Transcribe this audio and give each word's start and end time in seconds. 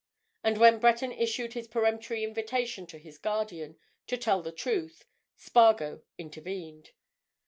And 0.43 0.57
when 0.57 0.79
Breton 0.79 1.11
issued 1.11 1.53
his 1.53 1.67
peremptory 1.67 2.23
invitation 2.23 2.87
to 2.87 2.97
his 2.97 3.19
guardian 3.19 3.77
to 4.07 4.17
tell 4.17 4.41
the 4.41 4.51
truth, 4.51 5.05
Spargo 5.35 6.01
intervened. 6.17 6.89